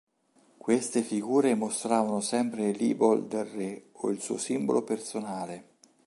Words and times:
Queste 0.57 1.03
figure 1.03 1.53
mostravano 1.53 2.21
sempre 2.21 2.71
l"'ibol" 2.71 3.27
del 3.27 3.45
re 3.45 3.89
o 3.91 4.09
il 4.09 4.19
suo 4.19 4.39
simbolo 4.39 4.81
personale. 4.81 5.75